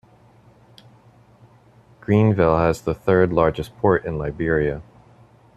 Greenville 1.99 2.57
has 2.57 2.81
the 2.81 2.95
third-largest 2.95 3.77
port 3.77 4.03
in 4.03 4.17
Liberia. 4.17 4.81